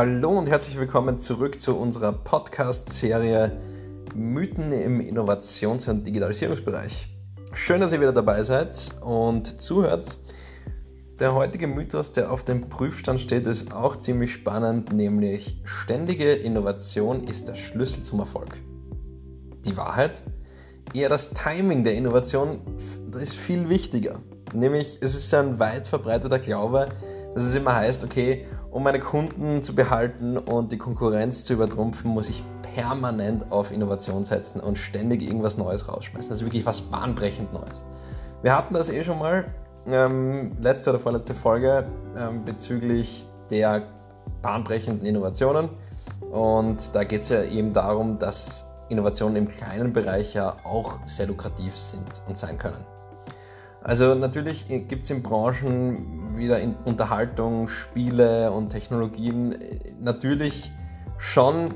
[0.00, 3.50] Hallo und herzlich willkommen zurück zu unserer Podcast-Serie
[4.14, 7.08] Mythen im Innovations- und Digitalisierungsbereich.
[7.52, 10.18] Schön, dass ihr wieder dabei seid und zuhört.
[11.18, 17.24] Der heutige Mythos, der auf dem Prüfstand steht, ist auch ziemlich spannend, nämlich ständige Innovation
[17.24, 18.56] ist der Schlüssel zum Erfolg.
[19.64, 20.22] Die Wahrheit?
[20.94, 22.60] Eher das Timing der Innovation
[23.10, 24.20] das ist viel wichtiger.
[24.54, 26.88] Nämlich, es ist ein weit verbreiteter Glaube,
[27.34, 28.46] dass es immer heißt, okay,
[28.78, 32.44] um meine Kunden zu behalten und die Konkurrenz zu übertrumpfen, muss ich
[32.76, 36.30] permanent auf Innovation setzen und ständig irgendwas Neues rausschmeißen.
[36.30, 37.82] Also wirklich was bahnbrechend Neues.
[38.42, 39.46] Wir hatten das eh schon mal,
[39.88, 43.82] ähm, letzte oder vorletzte Folge, ähm, bezüglich der
[44.42, 45.70] bahnbrechenden Innovationen.
[46.30, 51.26] Und da geht es ja eben darum, dass Innovationen im kleinen Bereich ja auch sehr
[51.26, 52.86] lukrativ sind und sein können.
[53.82, 59.56] Also natürlich gibt es in Branchen wieder in Unterhaltung, Spiele und Technologien
[60.00, 60.70] natürlich
[61.18, 61.74] schon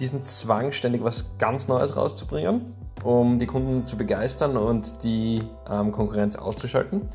[0.00, 5.92] diesen Zwang, ständig was ganz Neues rauszubringen, um die Kunden zu begeistern und die ähm,
[5.92, 7.08] Konkurrenz auszuschalten.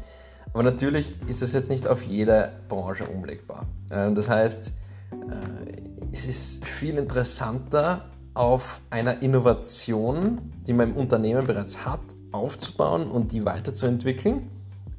[0.53, 3.66] Aber natürlich ist das jetzt nicht auf jede Branche umlegbar.
[3.91, 4.71] Ähm, das heißt,
[5.11, 13.09] äh, es ist viel interessanter, auf einer Innovation, die man im Unternehmen bereits hat, aufzubauen
[13.09, 14.49] und die weiterzuentwickeln,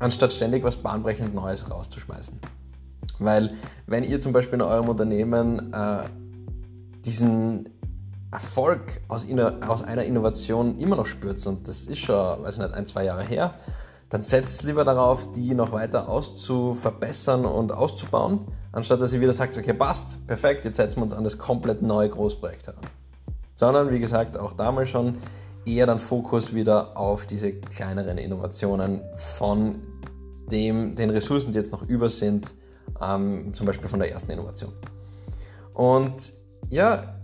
[0.05, 2.39] anstatt ständig was bahnbrechend Neues rauszuschmeißen.
[3.19, 3.55] Weil
[3.87, 6.05] wenn ihr zum Beispiel in eurem Unternehmen äh,
[7.07, 7.71] diesen
[8.31, 9.27] Erfolg aus,
[9.67, 13.05] aus, einer Innovation immer noch spürt, und das ist schon, weiß ich nicht, ein, zwei
[13.05, 13.55] Jahre her,
[14.11, 18.41] dann setzt lieber darauf, die noch weiter auszuverbessern und auszubauen,
[18.73, 21.81] anstatt dass ihr wieder sagt, okay, passt, perfekt, jetzt setzen wir uns an das komplett
[21.81, 22.85] neue Großprojekt heran.
[23.55, 25.17] Sondern, wie gesagt, auch damals schon
[25.67, 29.01] eher dann Fokus wieder auf diese kleineren Innovationen
[29.39, 29.83] von
[30.51, 32.55] dem, den Ressourcen, die jetzt noch über sind,
[33.01, 34.73] ähm, zum Beispiel von der ersten Innovation.
[35.73, 36.33] Und
[36.71, 37.19] ja,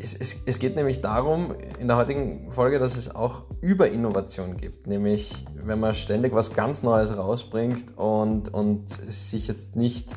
[0.00, 4.86] es, es, es, geht nämlich darum, in der heutigen Folge, dass es auch Überinnovation gibt.
[4.86, 10.12] Nämlich, wenn man ständig was ganz Neues rausbringt und, und sich jetzt nicht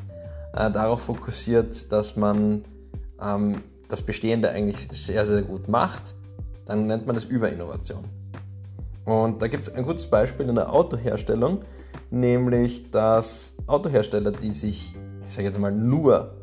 [0.53, 2.63] äh, darauf fokussiert, dass man
[3.21, 6.15] ähm, das Bestehende eigentlich sehr, sehr gut macht,
[6.65, 8.03] dann nennt man das Überinnovation.
[9.05, 11.61] Und da gibt es ein gutes Beispiel in der Autoherstellung,
[12.15, 14.95] nämlich dass Autohersteller, die sich,
[15.25, 16.35] ich sage jetzt mal, nur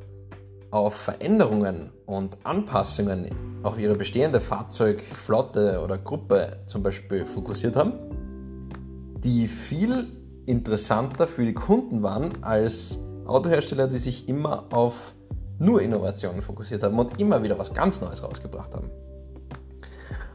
[0.71, 3.31] auf Veränderungen und Anpassungen
[3.63, 7.95] auf ihre bestehende Fahrzeugflotte oder Gruppe zum Beispiel fokussiert haben,
[9.19, 10.07] die viel
[10.47, 15.15] interessanter für die Kunden waren als Autohersteller, die sich immer auf
[15.59, 18.91] nur Innovationen fokussiert haben und immer wieder was ganz Neues rausgebracht haben.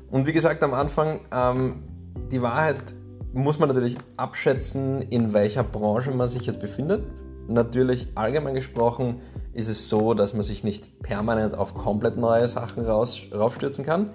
[0.09, 1.84] Und wie gesagt am Anfang, ähm,
[2.31, 2.96] die Wahrheit
[3.38, 7.06] muss man natürlich abschätzen, in welcher Branche man sich jetzt befindet.
[7.48, 9.22] Natürlich allgemein gesprochen
[9.53, 14.09] ist es so, dass man sich nicht permanent auf komplett neue Sachen raus, raufstürzen kann.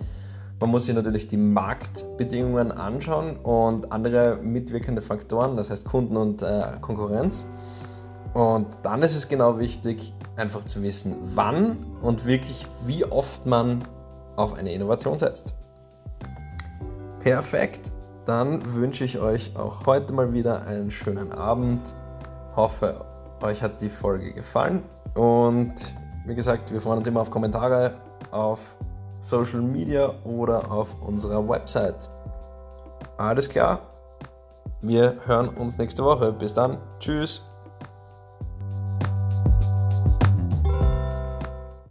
[0.60, 6.42] Man muss sich natürlich die Marktbedingungen anschauen und andere mitwirkende Faktoren, das heißt Kunden und
[6.42, 7.46] äh, Konkurrenz.
[8.34, 13.84] Und dann ist es genau wichtig, einfach zu wissen, wann und wirklich wie oft man
[14.36, 15.54] auf eine Innovation setzt.
[17.20, 17.92] Perfekt,
[18.24, 21.80] dann wünsche ich euch auch heute mal wieder einen schönen Abend.
[22.56, 23.04] Hoffe,
[23.42, 24.82] euch hat die Folge gefallen
[25.14, 25.74] und
[26.26, 27.94] wie gesagt, wir freuen uns immer auf Kommentare
[28.30, 28.60] auf
[29.18, 32.08] Social Media oder auf unserer Website.
[33.16, 33.80] Alles klar,
[34.80, 36.32] wir hören uns nächste Woche.
[36.32, 37.42] Bis dann, tschüss.